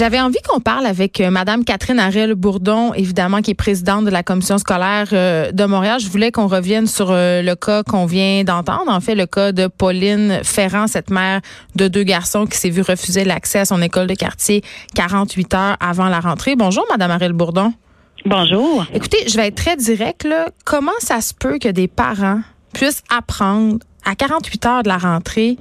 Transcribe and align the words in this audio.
J'avais 0.00 0.18
envie 0.18 0.38
qu'on 0.48 0.60
parle 0.60 0.86
avec 0.86 1.20
euh, 1.20 1.30
Madame 1.30 1.62
Catherine 1.62 1.98
Ariel 1.98 2.34
Bourdon, 2.34 2.94
évidemment, 2.94 3.42
qui 3.42 3.50
est 3.50 3.54
présidente 3.54 4.06
de 4.06 4.10
la 4.10 4.22
commission 4.22 4.56
scolaire 4.56 5.08
euh, 5.12 5.52
de 5.52 5.64
Montréal. 5.66 6.00
Je 6.00 6.08
voulais 6.08 6.32
qu'on 6.32 6.46
revienne 6.46 6.86
sur 6.86 7.10
euh, 7.10 7.42
le 7.42 7.54
cas 7.54 7.82
qu'on 7.82 8.06
vient 8.06 8.42
d'entendre. 8.42 8.90
En 8.90 9.00
fait, 9.00 9.14
le 9.14 9.26
cas 9.26 9.52
de 9.52 9.66
Pauline 9.66 10.40
Ferrand, 10.42 10.86
cette 10.86 11.10
mère 11.10 11.42
de 11.76 11.86
deux 11.86 12.02
garçons 12.02 12.46
qui 12.46 12.56
s'est 12.56 12.70
vue 12.70 12.80
refuser 12.80 13.24
l'accès 13.24 13.58
à 13.58 13.64
son 13.66 13.82
école 13.82 14.06
de 14.06 14.14
quartier 14.14 14.64
48 14.94 15.52
heures 15.52 15.76
avant 15.80 16.08
la 16.08 16.20
rentrée. 16.20 16.56
Bonjour, 16.56 16.86
Madame 16.90 17.10
Ariel 17.10 17.34
Bourdon. 17.34 17.74
Bonjour. 18.24 18.86
Écoutez, 18.94 19.28
je 19.28 19.36
vais 19.36 19.48
être 19.48 19.56
très 19.56 19.76
direct. 19.76 20.24
Là. 20.24 20.46
Comment 20.64 20.98
ça 21.00 21.20
se 21.20 21.34
peut 21.34 21.58
que 21.58 21.68
des 21.68 21.88
parents 21.88 22.40
puissent 22.72 23.02
apprendre 23.14 23.76
à 24.06 24.14
48 24.14 24.64
heures 24.64 24.82
de 24.82 24.88
la 24.88 24.96
rentrée 24.96 25.58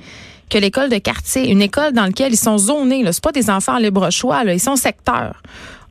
que 0.49 0.57
l'école 0.57 0.89
de 0.89 0.97
quartier, 0.97 1.51
une 1.51 1.61
école 1.61 1.93
dans 1.93 2.05
laquelle 2.05 2.31
ils 2.31 2.37
sont 2.37 2.57
zonés, 2.57 3.09
ce 3.11 3.21
pas 3.21 3.31
des 3.31 3.49
enfants 3.49 3.75
en 3.75 3.79
libre 3.79 4.09
choix, 4.11 4.43
ils 4.45 4.59
sont 4.59 4.75
secteurs, 4.75 5.41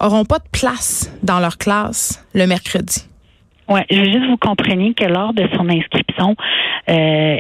auront 0.01 0.25
pas 0.25 0.39
de 0.39 0.49
place 0.53 1.13
dans 1.23 1.41
leur 1.41 1.59
classe 1.59 2.25
le 2.35 2.47
mercredi. 2.47 3.07
Oui, 3.69 3.81
je 3.91 3.97
veux 3.97 4.05
juste 4.05 4.27
vous 4.29 4.39
compreniez 4.39 4.95
que 4.95 5.05
lors 5.05 5.35
de 5.35 5.47
son 5.55 5.69
inscription, 5.69 6.35
euh, 6.89 7.37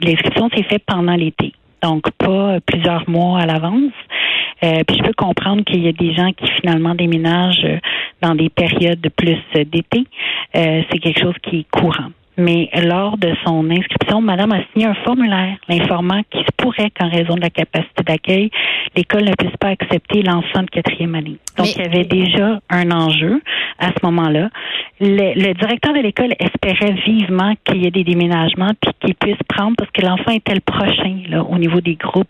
l'inscription 0.00 0.50
s'est 0.54 0.64
faite 0.64 0.82
pendant 0.86 1.14
l'été, 1.14 1.54
donc 1.82 2.10
pas 2.18 2.60
plusieurs 2.60 3.08
mois 3.08 3.40
à 3.40 3.46
l'avance. 3.46 3.92
Euh, 4.62 4.82
puis 4.86 4.98
je 4.98 5.02
peux 5.02 5.14
comprendre 5.14 5.64
qu'il 5.64 5.82
y 5.82 5.88
a 5.88 5.92
des 5.92 6.14
gens 6.14 6.32
qui 6.32 6.46
finalement 6.60 6.94
déménagent 6.94 7.66
dans 8.22 8.34
des 8.34 8.50
périodes 8.50 9.06
plus 9.16 9.38
d'été. 9.54 10.04
Euh, 10.56 10.82
c'est 10.90 10.98
quelque 10.98 11.20
chose 11.20 11.34
qui 11.42 11.60
est 11.60 11.66
courant 11.70 12.10
mais 12.36 12.68
lors 12.82 13.16
de 13.16 13.32
son 13.44 13.70
inscription, 13.70 14.20
Madame 14.20 14.52
a 14.52 14.60
signé 14.72 14.86
un 14.86 14.94
formulaire 15.04 15.56
l'informant 15.68 16.22
qu'il 16.30 16.42
se 16.42 16.50
pourrait 16.56 16.90
qu'en 16.90 17.08
raison 17.08 17.34
de 17.34 17.40
la 17.40 17.50
capacité 17.50 18.02
d'accueil, 18.04 18.50
l'école 18.96 19.24
ne 19.24 19.34
puisse 19.34 19.56
pas 19.58 19.68
accepter 19.68 20.22
l'enfant 20.22 20.62
de 20.62 20.70
quatrième 20.70 21.14
année. 21.14 21.38
Donc, 21.56 21.74
il 21.76 21.82
y 21.82 21.84
avait 21.84 22.04
déjà 22.04 22.60
un 22.70 22.90
enjeu 22.90 23.40
à 23.78 23.88
ce 23.88 24.04
moment-là. 24.04 24.50
Le, 25.00 25.52
directeur 25.52 25.92
de 25.92 26.00
l'école 26.00 26.34
espérait 26.38 26.94
vivement 27.06 27.54
qu'il 27.64 27.82
y 27.82 27.86
ait 27.86 27.90
des 27.90 28.04
déménagements 28.04 28.72
puis 28.80 28.92
qu'il 29.00 29.14
puisse 29.14 29.42
prendre 29.48 29.76
parce 29.76 29.90
que 29.90 30.02
l'enfant 30.02 30.32
était 30.32 30.54
le 30.54 30.60
prochain 30.60 31.18
là, 31.28 31.42
au 31.44 31.58
niveau 31.58 31.80
des 31.80 31.94
groupes 31.94 32.28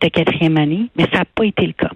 de 0.00 0.08
quatrième 0.08 0.56
année, 0.56 0.86
mais 0.96 1.04
ça 1.12 1.20
n'a 1.20 1.24
pas 1.24 1.44
été 1.44 1.66
le 1.66 1.72
cas. 1.72 1.90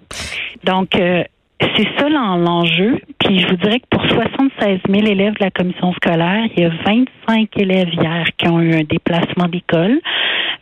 Donc, 0.64 0.96
euh, 0.96 1.24
c'est 1.60 1.88
ça 1.98 2.08
l'enjeu. 2.08 3.00
Puis 3.18 3.40
je 3.40 3.46
vous 3.48 3.56
dirais 3.56 3.80
que 3.80 3.86
pour 3.90 4.02
76 4.06 4.80
000 4.88 5.06
élèves 5.06 5.34
de 5.34 5.44
la 5.44 5.50
commission 5.50 5.92
scolaire, 5.92 6.46
il 6.56 6.62
y 6.62 6.66
a 6.66 6.70
25 6.86 7.48
élèves 7.56 7.92
hier 7.92 8.26
qui 8.36 8.48
ont 8.48 8.60
eu 8.60 8.74
un 8.74 8.84
déplacement 8.84 9.48
d'école. 9.48 10.00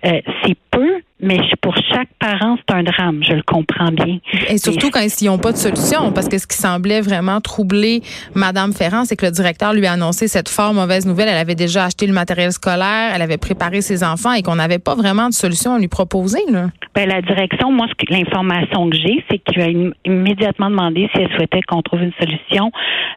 Euh, 0.05 0.21
c'est 0.43 0.57
peu, 0.71 1.01
mais 1.21 1.39
pour 1.63 1.75
chaque 1.93 2.09
parent, 2.19 2.57
c'est 2.57 2.75
un 2.75 2.83
drame, 2.83 3.23
je 3.23 3.33
le 3.33 3.43
comprends 3.43 3.91
bien. 3.91 4.19
Et 4.49 4.59
surtout 4.59 4.91
quand 4.91 5.01
ils 5.01 5.27
n'ont 5.27 5.39
pas 5.39 5.53
de 5.53 5.57
solution, 5.57 6.13
parce 6.13 6.29
que 6.29 6.37
ce 6.39 6.47
qui 6.47 6.57
semblait 6.57 7.01
vraiment 7.01 7.41
troubler 7.41 8.03
Madame 8.35 8.73
Ferrand, 8.73 9.05
c'est 9.05 9.17
que 9.17 9.25
le 9.25 9.33
directeur 9.33 9.73
lui 9.73 9.87
a 9.87 9.93
annoncé 9.93 10.29
cette 10.29 10.49
fort 10.49 10.75
mauvaise 10.75 11.07
nouvelle. 11.07 11.29
Elle 11.29 11.39
avait 11.39 11.55
déjà 11.55 11.85
acheté 11.85 12.07
le 12.07 12.13
matériel 12.13 12.53
scolaire, 12.53 13.13
elle 13.15 13.23
avait 13.23 13.39
préparé 13.39 13.81
ses 13.81 14.05
enfants 14.05 14.33
et 14.33 14.43
qu'on 14.43 14.57
n'avait 14.57 14.79
pas 14.79 14.95
vraiment 14.95 15.29
de 15.29 15.35
solution 15.35 15.75
à 15.75 15.79
lui 15.79 15.89
proposer. 15.89 16.41
Là. 16.51 16.67
Ben, 16.95 17.09
la 17.09 17.23
direction, 17.23 17.73
moi, 17.73 17.87
l'information 18.11 18.91
que 18.91 18.97
j'ai, 18.97 19.25
c'est 19.31 19.39
qu'il 19.39 19.63
a 19.63 19.69
immédiatement 20.05 20.71
demandé 20.71 21.09
si 21.15 21.23
elle 21.23 21.35
souhaitait 21.35 21.63
qu'on 21.63 21.83
trouve 21.83 22.03
une 22.03 22.13
solution 22.21 22.71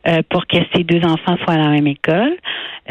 euh, 0.08 0.22
pour 0.30 0.48
que 0.48 0.58
ses 0.74 0.84
deux 0.84 1.02
enfants 1.04 1.36
soient 1.44 1.56
à 1.56 1.58
la 1.58 1.70
même 1.70 1.88
école. 1.88 2.38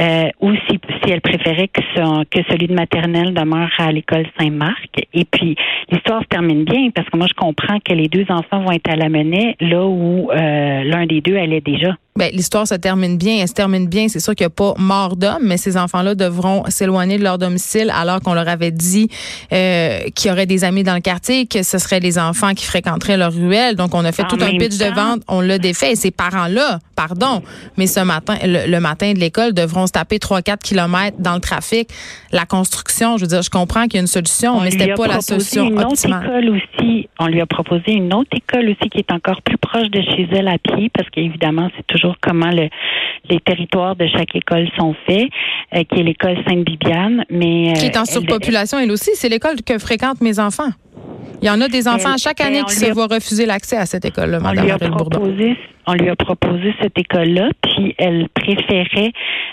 Euh, 0.01 0.29
ou 0.41 0.53
si, 0.69 0.79
si 1.03 1.11
elle 1.11 1.21
préférait 1.21 1.69
que, 1.69 1.81
que 2.25 2.39
celui 2.49 2.69
de 2.69 2.75
maternelle 2.75 3.35
demeure 3.35 3.71
à 3.79 3.91
l'école 3.91 4.27
Saint-Marc. 4.39 4.98
Et 5.15 5.25
puis, 5.25 5.57
l'histoire 5.91 6.23
se 6.23 6.29
termine 6.29 6.65
bien 6.65 6.91
parce 6.95 7.09
que 7.09 7.17
moi, 7.17 7.27
je 7.29 7.35
comprends 7.35 7.79
que 7.81 7.93
les 7.93 8.09
deux 8.09 8.27
enfants 8.29 8.61
vont 8.61 8.73
être 8.73 8.91
à 8.91 8.97
la 8.97 9.09
menace 9.09 9.55
là 9.61 9.87
où 9.87 10.31
euh, 10.31 10.85
l'un 10.85 11.07
des 11.07 11.21
deux 11.21 11.37
allait 11.37 11.61
déjà. 11.61 11.97
Ben, 12.19 12.33
l'histoire 12.33 12.67
se 12.67 12.75
termine 12.75 13.17
bien. 13.17 13.37
Elle 13.41 13.49
se 13.49 13.55
termine 13.55 13.87
bien. 13.87 14.09
C'est 14.09 14.19
sûr 14.19 14.35
qu'il 14.35 14.45
n'y 14.45 14.49
a 14.49 14.51
pas 14.51 14.75
mort 14.77 15.15
d'homme, 15.15 15.43
mais 15.43 15.57
ces 15.57 15.77
enfants-là 15.77 16.17
devront 16.17 16.65
s'éloigner 16.69 17.17
de 17.17 17.23
leur 17.23 17.39
domicile 17.39 17.93
alors 17.95 18.21
qu'on 18.21 18.35
leur 18.35 18.49
avait 18.49 18.73
dit 18.73 19.09
euh, 19.53 20.01
qu'il 20.17 20.29
y 20.29 20.33
aurait 20.33 20.47
des 20.47 20.65
amis 20.65 20.83
dans 20.83 20.95
le 20.95 21.01
quartier, 21.01 21.47
que 21.47 21.63
ce 21.63 21.79
seraient 21.79 22.01
les 22.01 22.19
enfants 22.19 22.55
qui 22.55 22.65
fréquenteraient 22.65 23.17
leur 23.17 23.33
ruelle. 23.33 23.77
Donc, 23.77 23.95
on 23.95 24.05
a 24.05 24.11
fait 24.11 24.25
tout 24.25 24.39
un 24.41 24.59
pitch 24.59 24.79
de 24.79 24.93
vente. 24.93 25.23
On 25.29 25.41
l'a 25.41 25.59
défait. 25.59 25.93
Et 25.93 25.97
ces 25.97 26.11
parents-là, 26.11 26.81
pardon, 26.97 27.41
mais 27.77 27.87
ce 27.87 28.01
matin, 28.01 28.37
le, 28.43 28.79
matin 28.81 29.13
de 29.13 29.21
l'école, 29.21 29.55
devront 29.55 29.87
se 29.87 29.93
taper 29.93 30.17
3-4 30.17 30.59
kilomètres 30.59 31.19
dans 31.21 31.35
le 31.35 31.41
trafic. 31.41 31.89
La 32.33 32.47
construction, 32.47 33.17
je 33.17 33.23
veux 33.23 33.29
dire, 33.29 33.43
je 33.43 33.51
comprends 33.51 33.85
qu'il 33.85 33.95
y 33.95 33.99
a 33.99 34.01
une 34.01 34.09
solution, 34.09 34.61
mais 34.61 34.73
c'était 34.73 34.95
pas 34.95 35.07
la 35.07 35.21
solution 35.21 35.69
une 35.69 35.79
Autre 35.79 36.05
école 36.05 36.51
aussi, 36.51 37.09
on 37.21 37.27
lui 37.27 37.41
a 37.41 37.47
proposé 37.47 37.93
une 37.93 38.13
autre 38.13 38.31
école 38.33 38.71
aussi 38.71 38.91
qui 38.91 38.99
est 38.99 39.13
encore 39.13 39.41
plus 39.43 39.57
proche 39.59 39.89
de 39.91 40.01
chez 40.03 40.29
elle 40.33 40.49
à 40.49 40.59
pied, 40.59 40.91
parce 40.93 41.09
qu'évidemment, 41.11 41.71
c'est 41.77 41.87
toujours 41.87 42.08
comment 42.21 42.51
le, 42.51 42.69
les 43.29 43.41
territoires 43.41 43.97
de 43.97 44.07
chaque 44.07 44.35
école 44.35 44.69
sont 44.79 44.95
faits, 45.07 45.29
euh, 45.75 45.83
qui 45.85 46.01
est 46.01 46.03
l'école 46.03 46.37
Sainte-Bibiane. 46.47 47.25
Mais, 47.31 47.73
qui 47.75 47.87
est 47.87 47.97
en 47.97 48.03
euh, 48.03 48.05
surpopulation, 48.05 48.79
elle, 48.79 48.91
aussi. 48.91 49.11
C'est 49.15 49.29
l'école 49.29 49.57
que 49.65 49.79
fréquentent 49.79 50.21
mes 50.21 50.39
enfants. 50.39 50.71
Il 51.41 51.47
y 51.47 51.51
en 51.51 51.61
a 51.61 51.69
des 51.69 51.87
enfants 51.87 52.17
chaque 52.17 52.41
année 52.41 52.63
qui 52.65 52.75
se 52.75 52.93
voient 52.93 53.07
refuser 53.07 53.47
l'accès 53.47 53.77
à 53.77 53.87
cette 53.87 54.05
école-là, 54.05 54.41
Mme 54.41 54.77
proposé, 54.91 55.57
On 55.87 55.93
lui 55.93 56.09
a 56.09 56.17
proposé 56.17 56.75
cette 56.83 56.99
école-là, 56.99 57.51
puis 57.63 57.95
elle 57.97 58.29
préférait 58.35 59.13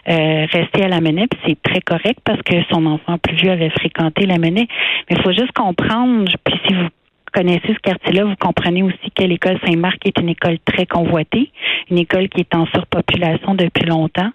euh, 0.09 0.47
rester 0.51 0.83
à 0.83 0.87
la 0.87 0.99
Menet, 0.99 1.27
puis 1.27 1.39
c'est 1.45 1.61
très 1.61 1.81
correct 1.81 2.19
parce 2.23 2.41
que 2.41 2.55
son 2.71 2.87
enfant 2.87 3.19
plus 3.19 3.35
vieux 3.35 3.51
avait 3.51 3.69
fréquenté 3.69 4.25
la 4.25 4.39
Menet. 4.39 4.67
Mais 5.09 5.17
il 5.17 5.21
faut 5.21 5.31
juste 5.31 5.51
comprendre, 5.51 6.25
puis 6.43 6.59
si 6.65 6.73
vous 6.73 6.87
connaissez 7.35 7.67
ce 7.67 7.79
quartier-là, 7.79 8.23
vous 8.23 8.35
comprenez 8.39 8.81
aussi 8.81 9.11
que 9.13 9.23
l'école 9.23 9.59
Saint-Marc 9.65 10.05
est 10.05 10.17
une 10.19 10.29
école 10.29 10.57
très 10.63 10.85
convoitée, 10.85 11.51
une 11.91 11.97
école 11.97 12.29
qui 12.29 12.39
est 12.39 12.55
en 12.55 12.65
surpopulation 12.67 13.55
depuis 13.55 13.85
longtemps 13.85 14.31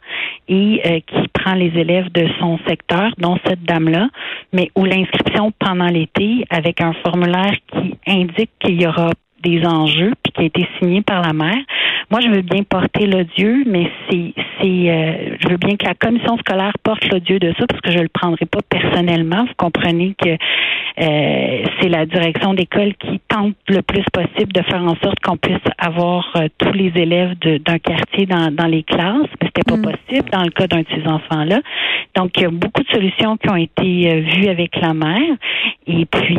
et 0.48 0.82
euh, 0.84 1.00
qui 1.06 1.28
prend 1.28 1.54
les 1.54 1.72
élèves 1.76 2.12
de 2.12 2.26
son 2.38 2.58
secteur, 2.68 3.10
dont 3.16 3.38
cette 3.46 3.62
dame-là, 3.62 4.08
mais 4.52 4.70
où 4.76 4.84
l'inscription 4.84 5.50
pendant 5.58 5.86
l'été, 5.86 6.44
avec 6.50 6.82
un 6.82 6.92
formulaire 7.04 7.54
qui 7.72 7.94
indique 8.06 8.50
qu'il 8.60 8.80
y 8.80 8.86
aura 8.86 9.10
des 9.42 9.64
enjeux, 9.64 10.12
puis 10.22 10.32
qui 10.32 10.42
a 10.42 10.44
été 10.44 10.68
signé 10.78 11.00
par 11.00 11.22
la 11.22 11.32
mère. 11.32 11.56
Moi, 12.10 12.20
je 12.20 12.28
veux 12.28 12.42
bien 12.42 12.62
porter 12.64 13.06
l'odieux, 13.06 13.64
mais 13.66 13.90
c'est, 14.08 14.34
c'est, 14.60 14.90
euh, 14.90 15.36
veux 15.50 15.56
bien 15.56 15.76
que 15.76 15.86
la 15.86 15.94
commission 15.94 16.36
scolaire 16.38 16.72
porte 16.82 17.06
l'odieux 17.10 17.38
de 17.38 17.52
ça, 17.58 17.66
parce 17.66 17.80
que 17.80 17.92
je 17.92 17.98
le 17.98 18.08
prendrai 18.08 18.46
pas 18.46 18.60
personnellement. 18.68 19.44
Vous 19.44 19.54
comprenez 19.56 20.14
que 20.18 20.30
euh, 20.30 21.64
c'est 21.80 21.88
la 21.88 22.06
direction 22.06 22.54
d'école 22.54 22.94
qui 22.94 23.20
tente 23.28 23.54
le 23.68 23.82
plus 23.82 24.04
possible 24.12 24.52
de 24.52 24.62
faire 24.62 24.82
en 24.82 24.96
sorte 24.96 25.20
qu'on 25.20 25.36
puisse 25.36 25.56
avoir 25.78 26.28
euh, 26.36 26.48
tous 26.58 26.72
les 26.72 26.92
élèves 26.94 27.34
d'un 27.38 27.78
quartier 27.78 28.26
dans, 28.26 28.52
dans 28.52 28.66
les 28.66 28.82
classes, 28.82 29.28
mais 29.40 29.48
c'était 29.48 29.68
pas 29.68 29.76
mm. 29.76 29.82
possible 29.82 30.30
dans 30.30 30.42
le 30.42 30.50
cas 30.50 30.66
d'un 30.66 30.80
de 30.80 30.86
ces 30.94 31.06
enfants-là. 31.06 31.60
Donc, 32.16 32.32
il 32.36 32.42
y 32.42 32.46
a 32.46 32.50
beaucoup 32.50 32.82
de 32.82 32.88
solutions 32.88 33.36
qui 33.36 33.50
ont 33.50 33.56
été 33.56 34.20
vues 34.20 34.48
avec 34.48 34.76
la 34.80 34.94
mère. 34.94 35.36
Et 35.86 36.06
puis, 36.06 36.38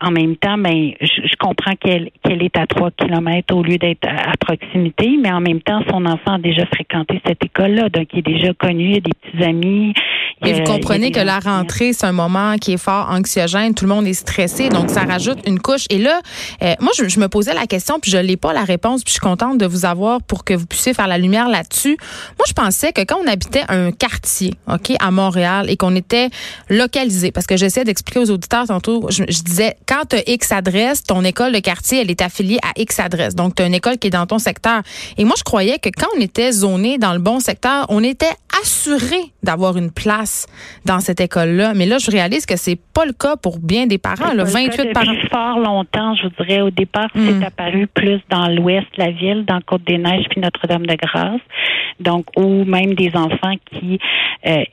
en 0.00 0.10
même 0.10 0.36
temps, 0.36 0.58
ben, 0.58 0.92
je, 1.00 1.36
comprends 1.38 1.74
qu'elle, 1.74 2.10
est 2.24 2.56
à 2.56 2.66
3 2.66 2.90
kilomètres 2.92 3.54
au 3.54 3.62
lieu 3.62 3.78
d'être 3.78 4.06
à, 4.06 4.32
proximité, 4.38 5.16
mais 5.20 5.30
en 5.32 5.40
même 5.40 5.60
temps, 5.60 5.82
son 5.90 6.04
enfant 6.06 6.34
a 6.34 6.38
déjà 6.38 6.66
fréquenté 6.66 7.20
cette 7.26 7.44
école-là, 7.44 7.88
donc 7.88 8.08
il 8.12 8.20
est 8.20 8.22
déjà 8.22 8.51
connu, 8.54 9.00
des 9.00 9.10
petits 9.12 9.44
amis. 9.44 9.94
Et 10.44 10.54
vous 10.54 10.64
comprenez 10.64 11.12
que 11.12 11.20
la 11.20 11.38
rentrée, 11.38 11.92
c'est 11.92 12.06
un 12.06 12.12
moment 12.12 12.56
qui 12.56 12.72
est 12.72 12.78
fort 12.78 13.08
anxiogène, 13.10 13.74
tout 13.74 13.84
le 13.84 13.94
monde 13.94 14.06
est 14.06 14.14
stressé, 14.14 14.68
donc 14.68 14.90
ça 14.90 15.02
rajoute 15.02 15.38
une 15.46 15.60
couche. 15.60 15.84
Et 15.88 15.98
là, 15.98 16.20
euh, 16.62 16.74
moi, 16.80 16.90
je, 16.96 17.20
me 17.20 17.28
posais 17.28 17.54
la 17.54 17.66
question, 17.66 18.00
puis 18.00 18.10
je 18.10 18.18
n'ai 18.18 18.36
pas 18.36 18.52
la 18.52 18.64
réponse, 18.64 19.04
puis 19.04 19.10
je 19.10 19.14
suis 19.14 19.20
contente 19.20 19.58
de 19.58 19.66
vous 19.66 19.84
avoir 19.84 20.20
pour 20.22 20.44
que 20.44 20.54
vous 20.54 20.66
puissiez 20.66 20.94
faire 20.94 21.06
la 21.06 21.18
lumière 21.18 21.48
là-dessus. 21.48 21.96
Moi, 22.38 22.44
je 22.48 22.52
pensais 22.54 22.92
que 22.92 23.02
quand 23.02 23.18
on 23.22 23.26
habitait 23.28 23.62
un 23.68 23.92
quartier, 23.92 24.54
OK, 24.68 24.92
à 24.98 25.10
Montréal, 25.10 25.70
et 25.70 25.76
qu'on 25.76 25.94
était 25.94 26.30
localisé, 26.68 27.30
parce 27.30 27.46
que 27.46 27.56
j'essaie 27.56 27.84
d'expliquer 27.84 28.20
aux 28.20 28.30
auditeurs 28.30 28.66
tantôt, 28.66 29.06
je, 29.10 29.22
je 29.28 29.42
disais, 29.42 29.76
quand 29.86 30.06
tu 30.10 30.16
as 30.16 30.28
X 30.28 30.50
adresse, 30.50 31.04
ton 31.04 31.22
école 31.24 31.52
de 31.52 31.60
quartier, 31.60 32.00
elle 32.00 32.10
est 32.10 32.20
affiliée 32.20 32.58
à 32.62 32.72
X 32.80 32.98
adresse. 32.98 33.36
Donc, 33.36 33.54
tu 33.54 33.62
as 33.62 33.66
une 33.66 33.74
école 33.74 33.98
qui 33.98 34.08
est 34.08 34.10
dans 34.10 34.26
ton 34.26 34.40
secteur. 34.40 34.82
Et 35.18 35.24
moi, 35.24 35.34
je 35.38 35.44
croyais 35.44 35.78
que 35.78 35.88
quand 35.88 36.08
on 36.16 36.20
était 36.20 36.50
zoné 36.50 36.98
dans 36.98 37.12
le 37.12 37.20
bon 37.20 37.38
secteur, 37.38 37.86
on 37.90 38.02
était 38.02 38.34
assuré 38.60 39.20
d'avoir 39.42 39.76
une 39.76 39.90
place 39.90 40.31
dans 40.84 41.00
cette 41.00 41.20
école-là. 41.20 41.72
Mais 41.74 41.86
là, 41.86 41.98
je 41.98 42.10
réalise 42.10 42.46
que 42.46 42.56
c'est 42.56 42.78
pas 42.94 43.04
le 43.04 43.12
cas 43.12 43.36
pour 43.36 43.58
bien 43.58 43.86
des 43.86 43.98
parents. 43.98 44.32
Là, 44.34 44.44
28 44.44 44.92
parents. 44.92 45.12
fort 45.30 45.58
longtemps, 45.58 46.14
je 46.16 46.24
vous 46.24 46.44
dirais. 46.44 46.60
Au 46.60 46.70
départ, 46.70 47.08
c'est 47.14 47.20
hmm. 47.20 47.44
apparu 47.44 47.86
plus 47.86 48.20
dans 48.30 48.48
l'ouest 48.48 48.86
de 48.96 49.04
la 49.04 49.10
ville, 49.10 49.44
dans 49.44 49.60
Côte-des-Neiges 49.60 50.26
puis 50.30 50.40
Notre-Dame-de-Grâce. 50.40 51.40
Donc, 52.00 52.26
ou 52.36 52.64
même 52.64 52.94
des 52.94 53.12
enfants 53.14 53.54
qui 53.70 53.98
euh, 54.46 54.64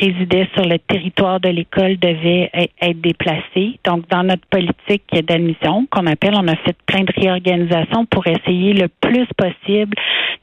résidaient 0.00 0.48
sur 0.54 0.64
le 0.64 0.78
territoire 0.78 1.40
de 1.40 1.48
l'école 1.48 1.96
devaient 1.98 2.50
être 2.80 3.00
déplacés. 3.00 3.78
Donc, 3.84 4.08
dans 4.08 4.22
notre 4.22 4.46
politique 4.46 5.02
d'admission, 5.26 5.86
qu'on 5.90 6.06
appelle, 6.06 6.34
on 6.34 6.46
a 6.48 6.56
fait 6.56 6.76
plein 6.86 7.02
de 7.02 7.12
réorganisations 7.16 8.06
pour 8.06 8.26
essayer 8.26 8.72
le 8.72 8.88
plus 8.88 9.26
possible 9.36 9.96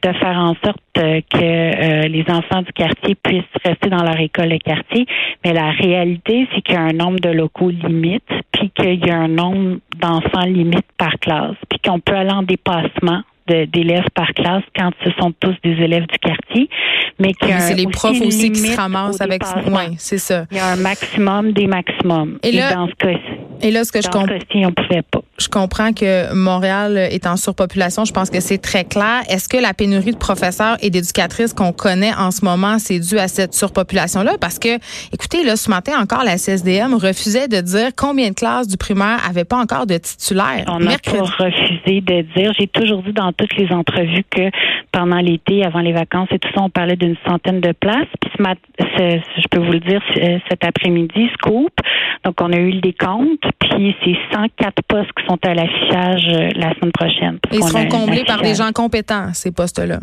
de 0.04 0.12
faire 0.14 0.38
en 0.38 0.56
sorte 0.64 0.80
euh, 0.98 1.22
que 1.30 1.38
euh, 1.40 2.08
les 2.08 2.26
enfants 2.28 2.62
du 2.62 2.72
quartier 2.74 3.16
puissent 3.16 3.44
rester 3.64 3.90
dans 3.90 4.04
leur 4.04 4.20
école 4.20 4.52
quartier. 4.64 5.06
Mais 5.44 5.54
la 5.54 5.72
réalité, 5.72 6.48
c'est 6.54 6.62
qu'il 6.62 6.76
y 6.76 6.78
a 6.78 6.82
un 6.82 6.94
nombre 6.94 7.20
de 7.20 7.30
locaux 7.30 7.70
limite, 7.70 8.24
puis 8.52 8.72
qu'il 8.72 9.06
y 9.06 9.10
a 9.10 9.18
un 9.18 9.28
nombre 9.28 9.78
d'enfants 10.00 10.46
limite 10.46 10.86
par 10.98 11.14
classe, 11.20 11.56
puis 11.70 11.80
qu'on 11.80 12.00
peut 12.00 12.16
aller 12.16 12.32
en 12.32 12.44
dépassement 12.44 13.24
d'élèves 13.48 14.08
par 14.14 14.34
classe 14.34 14.64
quand 14.74 14.92
ce 15.04 15.12
sont 15.20 15.34
tous 15.40 15.56
des 15.64 15.72
élèves 15.72 16.08
du 16.08 16.18
quartier, 16.18 16.70
mais 17.20 17.34
que 17.34 17.48
c'est 17.60 17.76
les 17.76 17.88
profs 17.88 18.22
aussi 18.22 18.52
qui 18.52 18.60
se 18.60 18.78
ramassent 18.78 19.20
avec. 19.20 19.44
Oui, 19.68 19.96
c'est 19.98 20.18
ça. 20.18 20.46
Il 20.50 20.58
y 20.58 20.60
a 20.62 20.68
un 20.68 20.76
maximum 20.78 21.52
des 21.52 21.68
maximums. 21.68 22.40
Et, 22.42 22.54
là, 22.54 22.74
dans 22.74 22.88
ce 22.88 22.94
cas 22.94 23.20
et 23.62 23.72
là, 23.72 23.84
ce 23.86 23.92
que 23.92 24.02
je 24.02 24.10
comprends, 24.10 24.36
on 24.56 24.72
pouvait 24.72 25.02
pas. 25.02 25.23
Je 25.44 25.50
comprends 25.50 25.92
que 25.92 26.34
Montréal 26.34 26.98
est 26.98 27.28
en 27.28 27.36
surpopulation. 27.36 28.06
Je 28.06 28.14
pense 28.14 28.30
que 28.30 28.40
c'est 28.40 28.60
très 28.60 28.86
clair. 28.86 29.24
Est-ce 29.30 29.50
que 29.50 29.58
la 29.58 29.74
pénurie 29.74 30.12
de 30.12 30.18
professeurs 30.18 30.78
et 30.80 30.90
d'éducatrices 30.90 31.54
qu'on 31.54 31.74
connaît 31.74 32.14
en 32.14 32.32
ce 32.32 32.46
moment, 32.46 32.80
c'est 32.80 33.00
dû 33.00 33.20
à 33.20 33.28
cette 33.28 33.54
surpopulation-là? 33.54 34.38
Parce 34.40 34.58
que, 34.58 34.78
écoutez, 35.14 35.44
là, 35.44 35.58
ce 35.58 35.70
matin 35.70 36.00
encore, 36.02 36.24
la 36.24 36.38
CSDM 36.38 36.94
refusait 36.94 37.50
de 37.50 37.60
dire 37.60 37.90
combien 37.98 38.30
de 38.30 38.36
classes 38.36 38.70
du 38.70 38.78
primaire 38.78 39.20
n'avaient 39.28 39.44
pas 39.44 39.58
encore 39.58 39.86
de 39.86 39.98
titulaires. 39.98 40.64
On 40.68 40.88
a 40.88 40.92
refusé 40.92 42.00
de 42.00 42.22
dire. 42.38 42.54
J'ai 42.58 42.68
toujours 42.68 43.04
dit 43.04 43.12
dans 43.12 43.34
toutes 43.34 43.56
les 43.58 43.70
entrevues 43.74 44.24
que 44.30 44.50
pendant 44.94 45.20
l'été, 45.20 45.66
avant 45.66 45.82
les 45.82 45.92
vacances 45.92 46.30
et 46.32 46.40
tout 46.40 46.50
ça, 46.56 46.62
on 46.62 46.70
parlait 46.70 46.96
d'une 46.96 47.18
centaine 47.28 47.60
de 47.60 47.74
places. 47.74 48.08
Puis 48.22 48.32
ce 48.38 48.42
matin, 48.42 48.62
je 48.80 49.48
peux 49.52 49.60
vous 49.60 49.74
le 49.74 49.82
dire, 49.82 50.02
cet 50.50 50.64
après-midi, 50.64 51.30
Scoop. 51.34 51.74
Donc, 52.24 52.36
on 52.40 52.54
a 52.54 52.58
eu 52.58 52.72
le 52.72 52.82
décompte. 52.82 53.44
Puis 53.60 53.96
c'est 54.06 54.16
104 54.34 54.84
postes 54.88 55.12
qui 55.20 55.26
sont 55.28 55.33
à 55.44 55.54
l'affichage 55.54 56.26
euh, 56.30 56.50
la 56.56 56.74
semaine 56.76 56.92
prochaine. 56.92 57.40
Ils 57.52 57.64
seront 57.64 57.88
comblés 57.88 58.24
par 58.26 58.42
des 58.42 58.56
gens 58.56 58.72
compétents, 58.72 59.34
ces 59.34 59.52
postes-là. 59.52 60.00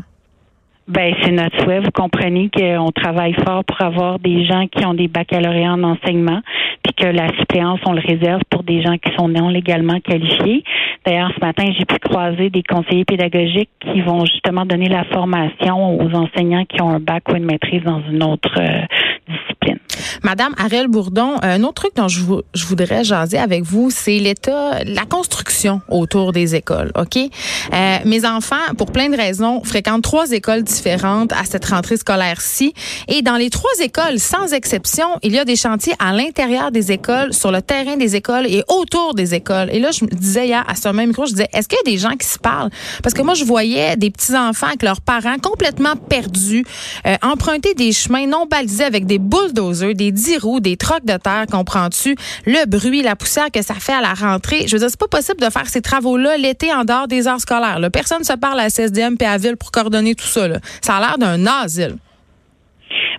Ben, 0.91 1.15
c'est 1.23 1.31
notre 1.31 1.57
souhait. 1.63 1.79
Vous 1.79 1.93
comprenez 1.93 2.51
qu'on 2.51 2.91
travaille 2.91 3.35
fort 3.45 3.65
pour 3.65 3.81
avoir 3.81 4.19
des 4.19 4.45
gens 4.45 4.67
qui 4.67 4.85
ont 4.85 4.95
des 4.95 5.07
baccalauréats 5.07 5.75
en 5.75 5.85
enseignement, 5.85 6.41
puis 6.83 6.95
que 6.95 7.07
la 7.07 7.29
suppléance, 7.39 7.79
on 7.87 7.93
le 7.93 8.01
réserve 8.01 8.41
pour 8.51 8.65
des 8.65 8.83
gens 8.83 8.99
qui 8.99 9.15
sont 9.17 9.29
non 9.29 9.49
légalement 9.49 10.01
qualifiés. 10.01 10.65
D'ailleurs, 11.07 11.31
ce 11.35 11.45
matin, 11.45 11.65
j'ai 11.79 11.85
pu 11.85 11.97
croiser 11.99 12.51
des 12.51 12.63
conseillers 12.63 13.05
pédagogiques 13.05 13.71
qui 13.81 14.01
vont 14.01 14.25
justement 14.25 14.67
donner 14.67 14.89
la 14.89 15.05
formation 15.05 16.01
aux 16.01 16.13
enseignants 16.15 16.65
qui 16.65 16.83
ont 16.83 16.91
un 16.91 17.01
bac 17.01 17.23
ou 17.31 17.37
une 17.37 17.45
maîtrise 17.45 17.83
dans 17.85 18.03
une 18.11 18.23
autre 18.25 18.59
euh, 18.59 18.83
discipline. 19.29 19.80
Madame 20.23 20.55
Ariel 20.59 20.89
Bourdon, 20.89 21.37
un 21.43 21.63
autre 21.63 21.83
truc 21.83 21.93
dont 21.97 22.09
je, 22.09 22.21
je 22.55 22.67
voudrais 22.67 23.05
jaser 23.05 23.39
avec 23.39 23.63
vous, 23.65 23.91
c'est 23.91 24.19
l'état, 24.19 24.85
la 24.85 25.05
construction 25.05 25.81
autour 25.89 26.33
des 26.33 26.55
écoles. 26.55 26.93
Ok, 26.99 27.17
euh, 27.17 27.97
mes 28.05 28.27
enfants, 28.27 28.57
pour 28.77 28.93
plein 28.93 29.09
de 29.09 29.17
raisons, 29.17 29.63
fréquentent 29.65 30.03
trois 30.03 30.31
écoles 30.33 30.63
différentes 30.63 31.33
à 31.33 31.45
cette 31.45 31.65
rentrée 31.65 31.97
scolaire-ci, 31.97 32.75
et 33.09 33.23
dans 33.23 33.37
les 33.37 33.51
trois 33.51 33.71
écoles, 33.81 34.19
sans 34.19 34.53
exception, 34.53 35.07
il 35.23 35.33
y 35.33 35.39
a 35.39 35.45
des 35.45 35.57
chantiers 35.57 35.95
à 35.99 36.13
l'intérieur 36.13 36.71
des 36.71 36.93
écoles, 36.93 37.33
sur 37.33 37.51
le 37.51 37.63
terrain 37.63 37.97
des 37.97 38.17
écoles 38.17 38.47
et 38.47 38.63
autour 38.69 39.15
des 39.15 39.35
écoles. 39.35 39.69
Et 39.73 39.79
là, 39.79 39.91
je 39.91 40.05
me 40.05 40.11
disais 40.11 40.47
hier 40.47 40.65
à 40.69 40.75
ce 40.75 40.89
même 40.89 41.09
micro, 41.09 41.27
je 41.27 41.33
disais, 41.33 41.49
est-ce 41.53 41.69
qu'il 41.69 41.79
y 41.85 41.89
a 41.89 41.93
des 41.93 41.99
gens 41.99 42.17
qui 42.17 42.27
se 42.27 42.39
parlent? 42.39 42.71
Parce 43.03 43.15
que 43.15 43.23
moi, 43.23 43.35
je 43.35 43.45
voyais 43.45 43.97
des 43.97 44.11
petits 44.11 44.37
enfants 44.37 44.69
avec 44.69 44.83
leurs 44.83 45.01
parents 45.01 45.37
complètement 45.43 45.97
perdus, 45.97 46.65
euh, 47.07 47.17
emprunter 47.23 47.75
des 47.75 47.93
chemins 47.93 48.27
non 48.27 48.47
balisés 48.47 48.85
avec 48.85 49.07
des 49.07 49.19
bulldozers, 49.19 49.95
des 50.01 50.13
dix 50.13 50.39
roues, 50.39 50.61
des 50.61 50.79
trocs 50.79 51.05
de 51.05 51.19
terre, 51.19 51.45
comprends-tu? 51.51 52.17
Le 52.47 52.65
bruit, 52.67 53.03
la 53.03 53.17
poussière 53.17 53.51
que 53.53 53.61
ça 53.61 53.75
fait 53.75 53.93
à 53.93 54.01
la 54.01 54.15
rentrée. 54.15 54.67
Je 54.67 54.75
veux 54.75 54.79
dire, 54.79 54.89
c'est 54.89 54.99
pas 54.99 55.09
possible 55.09 55.41
de 55.41 55.51
faire 55.51 55.69
ces 55.69 55.83
travaux-là 55.83 56.39
l'été 56.39 56.73
en 56.73 56.85
dehors 56.85 57.07
des 57.07 57.29
heures 57.29 57.41
scolaires. 57.41 57.79
Là. 57.79 57.91
Personne 57.91 58.21
ne 58.21 58.25
se 58.25 58.33
parle 58.33 58.59
à 58.61 58.71
CSDM 58.71 59.17
et 59.21 59.27
à 59.27 59.37
Ville 59.37 59.59
pour 59.59 59.71
coordonner 59.71 60.15
tout 60.15 60.27
ça. 60.27 60.49
Ça 60.81 60.97
a 60.97 61.01
l'air 61.01 61.19
d'un 61.19 61.47
asile. 61.47 61.97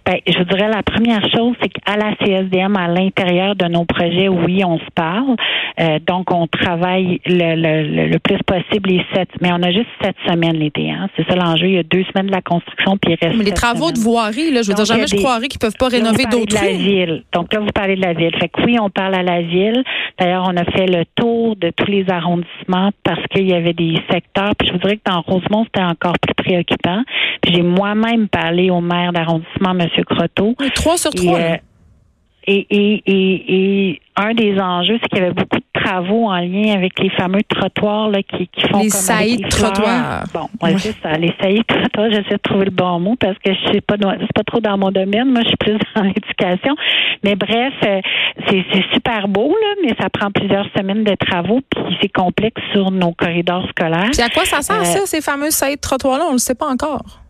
Ben, 0.05 0.17
je 0.25 0.43
dirais 0.43 0.67
la 0.67 0.81
première 0.81 1.21
chose, 1.29 1.55
c'est 1.61 1.69
qu'à 1.69 1.95
la 1.95 2.15
CSDM, 2.15 2.75
à 2.75 2.87
l'intérieur 2.87 3.55
de 3.55 3.65
nos 3.65 3.85
projets, 3.85 4.27
oui, 4.27 4.63
on 4.65 4.79
se 4.79 4.89
parle. 4.95 5.35
Euh, 5.79 5.99
donc, 6.05 6.31
on 6.31 6.47
travaille 6.47 7.21
le, 7.25 7.55
le, 7.55 8.07
le, 8.07 8.19
plus 8.19 8.39
possible 8.45 8.89
les 8.89 9.05
sept, 9.13 9.29
mais 9.41 9.51
on 9.51 9.61
a 9.61 9.71
juste 9.71 9.87
sept 10.01 10.15
semaines 10.27 10.57
l'été. 10.57 10.89
Hein. 10.89 11.07
C'est 11.15 11.27
ça 11.27 11.35
l'enjeu. 11.35 11.67
Il 11.67 11.73
y 11.73 11.77
a 11.77 11.83
deux 11.83 12.03
semaines 12.05 12.27
de 12.27 12.31
la 12.31 12.41
construction, 12.41 12.97
puis 12.97 13.13
il 13.13 13.25
reste. 13.25 13.37
Mais 13.37 13.43
les 13.43 13.51
travaux 13.51 13.91
de 13.91 13.99
voirie, 13.99 14.51
là, 14.51 14.63
je 14.63 14.69
veux 14.69 14.73
dire, 14.73 14.85
jamais 14.85 15.07
je 15.07 15.15
croirais 15.15 15.47
qu'ils 15.47 15.59
peuvent 15.59 15.77
pas 15.77 15.89
rénover 15.89 16.25
d'autres. 16.31 16.55
la 16.55 16.71
ville. 16.71 17.23
Donc 17.31 17.53
là, 17.53 17.59
vous 17.59 17.71
parlez 17.73 17.95
de 17.95 18.01
la 18.01 18.13
ville. 18.13 18.35
Fait 18.39 18.49
que 18.49 18.61
oui, 18.63 18.77
on 18.81 18.89
parle 18.89 19.15
à 19.15 19.23
la 19.23 19.41
ville. 19.41 19.83
D'ailleurs, 20.19 20.45
on 20.47 20.57
a 20.57 20.65
fait 20.65 20.87
le 20.87 21.05
tour 21.15 21.55
de 21.55 21.71
tous 21.75 21.89
les 21.89 22.09
arrondissements 22.09 22.89
parce 23.03 23.21
qu'il 23.27 23.47
y 23.47 23.53
avait 23.53 23.73
des 23.73 23.95
secteurs. 24.09 24.51
Puis 24.57 24.67
je 24.67 24.73
vous 24.73 24.79
dirais 24.79 24.97
que 24.97 25.11
dans 25.11 25.21
Rosemont, 25.21 25.65
c'était 25.65 25.83
encore 25.83 26.15
plus 26.19 26.33
préoccupant. 26.33 27.03
Puis 27.41 27.53
j'ai 27.53 27.61
moi-même 27.61 28.27
parlé 28.27 28.69
au 28.69 28.81
maire 28.81 29.13
d'arrondissement, 29.13 29.71
M. 29.71 29.87
Croteau. 30.03 30.55
Trois 30.75 30.97
sur 30.97 31.11
trois. 31.11 31.39
Euh, 31.39 31.57
et, 32.47 32.65
et, 32.71 33.03
et, 33.07 34.01
un 34.15 34.33
des 34.33 34.59
enjeux, 34.59 34.97
c'est 35.01 35.09
qu'il 35.09 35.19
y 35.19 35.21
avait 35.21 35.33
beaucoup 35.33 35.57
de 35.57 35.81
travaux 35.81 36.25
en 36.25 36.39
lien 36.39 36.73
avec 36.73 36.99
les 36.99 37.09
fameux 37.11 37.41
trottoirs 37.47 38.09
là, 38.09 38.23
qui, 38.23 38.47
qui 38.47 38.67
font 38.67 38.81
les 38.81 38.89
saillies 38.89 39.37
de 39.37 39.47
trottoirs. 39.47 40.23
Bon, 40.33 40.49
ouais, 40.61 40.75
c'est 40.77 40.95
ça, 41.01 41.13
les 41.13 41.33
saillies 41.39 41.59
de 41.59 41.79
trottoirs. 41.79 42.09
J'essaie 42.09 42.35
de 42.35 42.41
trouver 42.41 42.65
le 42.65 42.71
bon 42.71 42.99
mot 42.99 43.15
parce 43.15 43.37
que 43.37 43.53
je 43.53 43.71
sais 43.71 43.81
pas, 43.81 43.95
c'est 43.99 44.33
pas 44.33 44.43
trop 44.43 44.59
dans 44.59 44.77
mon 44.77 44.89
domaine. 44.89 45.31
Moi, 45.31 45.41
je 45.43 45.49
suis 45.49 45.57
plus 45.57 45.77
dans 45.95 46.01
l'éducation. 46.01 46.75
Mais 47.23 47.35
bref, 47.35 47.73
euh, 47.85 48.01
c'est 48.49 48.65
super 48.93 49.27
beau 49.27 49.49
là, 49.49 49.75
mais 49.83 49.95
ça 49.99 50.09
prend 50.09 50.31
plusieurs 50.31 50.65
semaines 50.75 51.03
de 51.03 51.15
travaux 51.15 51.61
puis 51.69 51.97
c'est 52.01 52.11
complexe 52.11 52.61
sur 52.73 52.89
nos 52.89 53.13
corridors 53.13 53.67
scolaires. 53.69 54.09
Puis 54.11 54.21
à 54.21 54.29
quoi 54.29 54.45
ça 54.45 54.61
sert 54.61 54.83
ça, 54.83 54.99
euh, 54.99 55.05
ces 55.05 55.21
fameux 55.21 55.51
saillies 55.51 55.75
de 55.75 55.81
trottoirs 55.81 56.17
là 56.17 56.25
On 56.27 56.33
le 56.33 56.39
sait 56.39 56.55
pas 56.55 56.67
encore. 56.67 57.21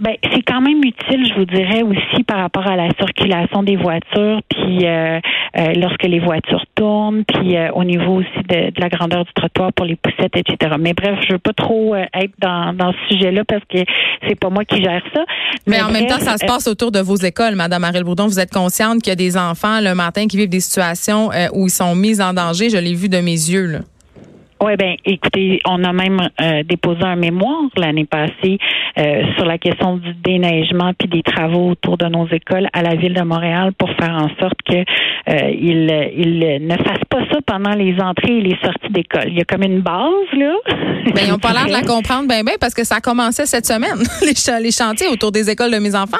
Ben, 0.00 0.16
c'est 0.32 0.42
quand 0.42 0.60
même 0.60 0.82
utile, 0.82 1.24
je 1.24 1.34
vous 1.34 1.44
dirais 1.44 1.82
aussi 1.82 2.24
par 2.24 2.38
rapport 2.38 2.66
à 2.66 2.74
la 2.74 2.88
circulation 2.98 3.62
des 3.62 3.76
voitures, 3.76 4.40
puis 4.48 4.84
euh, 4.84 5.20
euh, 5.56 5.72
lorsque 5.76 6.02
les 6.02 6.18
voitures 6.18 6.64
tournent, 6.74 7.22
puis 7.24 7.56
euh, 7.56 7.70
au 7.74 7.84
niveau 7.84 8.14
aussi 8.14 8.42
de, 8.48 8.72
la 8.76 8.88
grandeur 8.88 9.24
du 9.24 9.32
trottoir 9.34 9.72
pour 9.72 9.86
les 9.86 9.94
poussettes, 9.94 10.36
etc. 10.36 10.74
Mais 10.80 10.94
bref, 10.94 11.20
je 11.28 11.34
veux 11.34 11.38
pas 11.38 11.52
trop 11.52 11.94
être 11.94 12.32
dans, 12.40 12.72
dans 12.72 12.92
ce 12.92 13.14
sujet-là 13.14 13.44
parce 13.44 13.62
que 13.72 13.78
c'est 14.26 14.34
pas 14.34 14.50
moi 14.50 14.64
qui 14.64 14.82
gère 14.82 15.02
ça. 15.14 15.24
Mais, 15.68 15.80
en 15.80 15.92
même 15.92 16.06
temps, 16.06 16.18
ça 16.18 16.38
se 16.38 16.44
passe 16.44 16.66
autour 16.66 16.90
de 16.90 16.98
vos 16.98 17.16
écoles, 17.16 17.54
Madame 17.54 17.84
Ariel 17.84 18.02
Bourdon. 18.02 18.26
Vous 18.26 18.40
êtes 18.40 18.52
consciente 18.52 19.00
qu'il 19.00 19.10
y 19.10 19.12
a 19.12 19.16
des 19.16 19.36
enfants 19.36 19.80
le 19.80 19.94
matin 19.94 20.26
qui 20.26 20.36
vivent 20.36 20.48
des 20.48 20.58
situations 20.58 21.30
où 21.52 21.66
ils 21.66 21.70
sont 21.70 21.94
mis 21.94 22.20
en 22.20 22.34
danger. 22.34 22.68
Je 22.68 22.78
l'ai 22.78 22.94
vu 22.94 23.08
de 23.08 23.18
mes 23.18 23.30
yeux. 23.30 23.66
Là. 23.66 23.78
Oui, 24.64 24.76
ben, 24.78 24.96
écoutez, 25.04 25.58
on 25.66 25.84
a 25.84 25.92
même 25.92 26.18
euh, 26.40 26.62
déposé 26.62 27.02
un 27.02 27.16
mémoire 27.16 27.64
l'année 27.76 28.06
passée 28.06 28.56
euh, 28.96 29.22
sur 29.36 29.44
la 29.44 29.58
question 29.58 29.98
du 29.98 30.14
déneigement 30.14 30.92
puis 30.98 31.06
des 31.06 31.22
travaux 31.22 31.72
autour 31.72 31.98
de 31.98 32.06
nos 32.06 32.26
écoles 32.28 32.68
à 32.72 32.80
la 32.80 32.94
ville 32.94 33.12
de 33.12 33.20
Montréal 33.20 33.72
pour 33.76 33.90
faire 33.90 34.14
en 34.14 34.30
sorte 34.40 34.56
que 34.66 34.76
euh, 34.76 35.50
il, 35.50 36.66
ne 36.66 36.76
fasse 36.76 37.04
pas 37.10 37.18
ça 37.30 37.40
pendant 37.46 37.74
les 37.74 37.94
entrées 38.00 38.38
et 38.38 38.40
les 38.40 38.56
sorties 38.64 38.90
d'école. 38.90 39.26
Il 39.26 39.34
y 39.34 39.42
a 39.42 39.44
comme 39.44 39.64
une 39.64 39.80
base 39.80 40.32
là. 40.32 40.54
Ben, 41.14 41.24
ils 41.26 41.30
n'ont 41.30 41.38
pas 41.38 41.52
l'air 41.52 41.66
de 41.66 41.72
la 41.72 41.82
comprendre 41.86 42.26
bien, 42.26 42.42
bien 42.42 42.54
parce 42.58 42.72
que 42.72 42.84
ça 42.84 42.96
a 42.96 43.00
commencé 43.02 43.44
cette 43.44 43.66
semaine 43.66 44.02
les, 44.22 44.62
les 44.62 44.70
chantiers 44.70 45.08
autour 45.08 45.30
des 45.30 45.50
écoles 45.50 45.72
de 45.72 45.78
mes 45.78 45.94
enfants. 45.94 46.16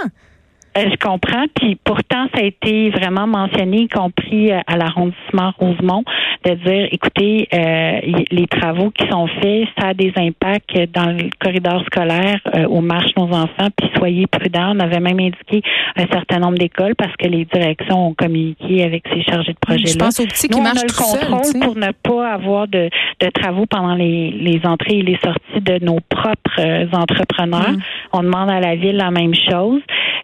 Euh, 0.76 0.90
je 0.90 0.96
comprends. 0.96 1.46
Puis 1.54 1.76
pourtant, 1.84 2.26
ça 2.34 2.40
a 2.40 2.44
été 2.44 2.90
vraiment 2.90 3.26
mentionné, 3.26 3.82
y 3.82 3.88
compris 3.88 4.50
euh, 4.50 4.60
à 4.66 4.76
l'arrondissement 4.76 5.52
Rosemont, 5.58 6.04
de 6.44 6.54
dire, 6.54 6.88
écoutez, 6.90 7.48
euh, 7.54 8.00
les 8.30 8.46
travaux 8.46 8.90
qui 8.90 9.06
sont 9.08 9.26
faits, 9.40 9.68
ça 9.78 9.88
a 9.88 9.94
des 9.94 10.12
impacts 10.16 10.76
dans 10.92 11.12
le 11.12 11.30
corridor 11.40 11.84
scolaire 11.86 12.40
où 12.68 12.80
marchent 12.80 13.16
nos 13.16 13.32
enfants. 13.32 13.68
Puis 13.76 13.88
soyez 13.96 14.26
prudents. 14.26 14.74
On 14.76 14.80
avait 14.80 15.00
même 15.00 15.20
indiqué 15.20 15.62
un 15.96 16.06
certain 16.06 16.38
nombre 16.38 16.58
d'écoles 16.58 16.94
parce 16.96 17.14
que 17.16 17.28
les 17.28 17.44
directions 17.44 18.08
ont 18.08 18.14
communiqué 18.14 18.84
avec 18.84 19.04
ces 19.12 19.22
chargés 19.22 19.52
de 19.52 19.58
projet-là. 19.58 19.92
Je 19.92 19.98
pense 19.98 20.20
aux 20.20 20.26
petits 20.26 20.48
qui 20.48 20.60
marchent 20.60 20.76
on 20.76 20.80
a 20.80 21.20
le 21.20 21.30
contrôle 21.30 21.60
pour 21.60 21.76
ne 21.76 21.92
pas 21.92 22.32
avoir 22.32 22.68
de, 22.68 22.90
de 23.20 23.30
travaux 23.30 23.66
pendant 23.66 23.94
les, 23.94 24.30
les, 24.30 24.60
entrées 24.64 24.98
et 24.98 25.02
les 25.02 25.18
sorties 25.22 25.60
de 25.60 25.84
nos 25.84 26.00
propres 26.08 26.88
entrepreneurs. 26.92 27.72
Mm. 27.72 27.82
On 28.12 28.22
demande 28.22 28.50
à 28.50 28.60
la 28.60 28.76
ville 28.76 28.96
la 28.96 29.10
même 29.10 29.34
chose. 29.34 29.80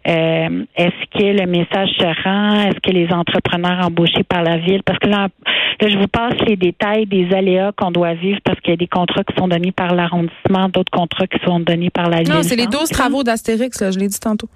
Euh, 0.07 0.40
est-ce 0.75 1.17
que 1.17 1.23
le 1.23 1.45
message 1.47 1.89
se 1.97 2.23
rend? 2.23 2.67
Est-ce 2.67 2.79
que 2.79 2.91
les 2.91 3.11
entrepreneurs 3.11 3.85
embauchés 3.85 4.23
par 4.23 4.43
la 4.43 4.57
ville? 4.57 4.81
Parce 4.83 4.99
que 4.99 5.07
là, 5.07 5.27
je 5.81 5.97
vous 5.97 6.07
passe 6.07 6.35
les 6.47 6.55
détails 6.55 7.05
des 7.05 7.33
aléas 7.33 7.71
qu'on 7.73 7.91
doit 7.91 8.13
vivre 8.13 8.39
parce 8.43 8.59
qu'il 8.61 8.71
y 8.71 8.73
a 8.73 8.77
des 8.77 8.87
contrats 8.87 9.23
qui 9.23 9.35
sont 9.37 9.47
donnés 9.47 9.71
par 9.71 9.93
l'arrondissement, 9.93 10.69
d'autres 10.69 10.91
contrats 10.91 11.27
qui 11.27 11.39
sont 11.45 11.59
donnés 11.59 11.89
par 11.89 12.09
la 12.09 12.23
ville. 12.23 12.33
Non, 12.33 12.43
c'est 12.43 12.55
les 12.55 12.67
12 12.67 12.89
travaux 12.89 13.23
d'Astérix, 13.23 13.91
je 13.91 13.99
l'ai 13.99 14.07
dit 14.07 14.19
tantôt. 14.19 14.49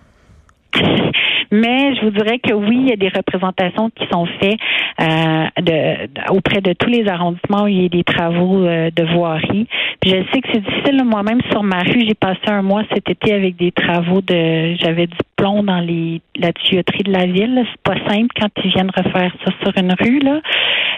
Mais 1.55 1.95
je 1.95 2.01
vous 2.01 2.11
dirais 2.11 2.39
que 2.39 2.53
oui, 2.53 2.77
il 2.81 2.89
y 2.89 2.93
a 2.93 2.97
des 2.97 3.09
représentations 3.09 3.89
qui 3.89 4.05
sont 4.11 4.25
faites 4.25 4.59
euh, 4.99 5.45
de, 5.61 6.33
auprès 6.33 6.61
de 6.61 6.73
tous 6.73 6.89
les 6.89 7.07
arrondissements 7.07 7.63
où 7.63 7.67
il 7.67 7.83
y 7.83 7.85
a 7.85 7.89
des 7.89 8.03
travaux 8.03 8.65
euh, 8.65 8.89
de 8.93 9.03
voirie. 9.13 9.67
Puis 10.01 10.11
je 10.11 10.17
sais 10.33 10.41
que 10.41 10.47
c'est 10.53 10.63
difficile. 10.63 11.03
Moi-même, 11.05 11.41
sur 11.51 11.63
ma 11.63 11.79
rue, 11.79 12.03
j'ai 12.05 12.13
passé 12.13 12.41
un 12.47 12.61
mois 12.61 12.83
cet 12.93 13.09
été 13.09 13.33
avec 13.33 13.55
des 13.55 13.71
travaux 13.71 14.21
de... 14.21 14.75
J'avais 14.75 15.07
du 15.07 15.17
plomb 15.35 15.63
dans 15.63 15.79
les 15.79 16.21
la 16.37 16.51
tuyauterie 16.51 17.03
de 17.03 17.11
la 17.11 17.25
ville. 17.25 17.63
C'est 17.71 17.81
pas 17.83 18.09
simple 18.09 18.27
quand 18.39 18.49
ils 18.63 18.71
viennent 18.71 18.91
refaire 18.95 19.31
ça 19.45 19.51
sur 19.63 19.71
une 19.77 19.93
rue. 19.93 20.19
là. 20.19 20.41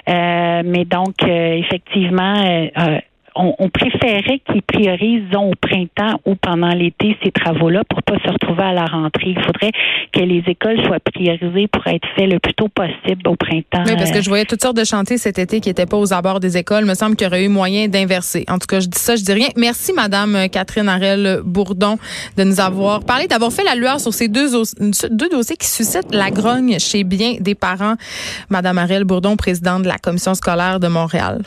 Euh, 0.09 0.63
mais 0.65 0.85
donc, 0.85 1.15
effectivement 1.23 2.33
on, 3.37 3.55
on 3.59 3.69
préférait 3.69 4.41
qu'ils 4.49 4.61
priorisent 4.61 5.35
au 5.35 5.51
printemps 5.61 6.19
ou 6.25 6.35
pendant 6.35 6.69
l'été 6.69 7.17
ces 7.23 7.31
travaux-là 7.31 7.83
pour 7.89 8.03
pas 8.03 8.17
se 8.19 8.29
retrouver 8.29 8.63
à 8.63 8.73
la 8.73 8.85
rentrée. 8.85 9.35
Il 9.35 9.41
faudrait 9.41 9.71
que 10.11 10.19
les 10.21 10.43
écoles 10.47 10.83
soient 10.85 10.99
priorisées 10.99 11.67
pour 11.67 11.85
être 11.87 12.07
faites 12.15 12.31
le 12.31 12.39
plus 12.39 12.53
tôt 12.53 12.67
possible 12.69 13.27
au 13.27 13.35
printemps. 13.35 13.83
Oui, 13.85 13.95
parce 13.97 14.11
que 14.11 14.21
je 14.21 14.29
voyais 14.29 14.45
toutes 14.45 14.61
sortes 14.61 14.77
de 14.77 14.83
chantiers 14.83 15.17
cet 15.17 15.39
été 15.39 15.59
qui 15.59 15.69
n'étaient 15.69 15.85
pas 15.85 15.97
aux 15.97 16.13
abords 16.13 16.39
des 16.39 16.57
écoles. 16.57 16.83
Il 16.83 16.89
me 16.89 16.95
semble 16.95 17.15
qu'il 17.15 17.25
y 17.25 17.27
aurait 17.27 17.43
eu 17.43 17.49
moyen 17.49 17.87
d'inverser. 17.87 18.45
En 18.49 18.57
tout 18.57 18.67
cas, 18.67 18.79
je 18.79 18.87
dis 18.87 18.99
ça, 18.99 19.15
je 19.15 19.23
dis 19.23 19.33
rien. 19.33 19.49
Merci, 19.55 19.93
Madame 19.93 20.49
Catherine 20.49 20.89
Arel 20.89 21.41
Bourdon, 21.43 21.97
de 22.37 22.43
nous 22.43 22.59
avoir 22.59 23.03
parlé, 23.03 23.27
d'avoir 23.27 23.51
fait 23.51 23.63
la 23.63 23.75
lueur 23.75 23.99
sur 23.99 24.13
ces 24.13 24.27
deux, 24.27 24.49
deux 25.11 25.29
dossiers 25.29 25.57
qui 25.57 25.67
suscitent 25.67 26.13
la 26.13 26.31
grogne 26.31 26.79
chez 26.79 27.03
bien 27.03 27.35
des 27.39 27.55
parents. 27.55 27.95
Madame 28.49 28.77
Arel 28.77 29.03
Bourdon, 29.03 29.35
présidente 29.35 29.83
de 29.83 29.87
la 29.87 29.97
commission 29.97 30.33
scolaire 30.33 30.79
de 30.79 30.87
Montréal. 30.87 31.41